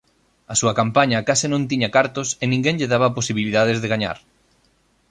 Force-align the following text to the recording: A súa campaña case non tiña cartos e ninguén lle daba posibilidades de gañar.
A 0.53 0.55
súa 0.59 0.77
campaña 0.79 1.25
case 1.29 1.47
non 1.49 1.67
tiña 1.69 1.93
cartos 1.97 2.29
e 2.43 2.45
ninguén 2.47 2.77
lle 2.79 2.91
daba 2.93 3.15
posibilidades 3.17 3.77
de 3.79 3.91
gañar. 3.93 4.17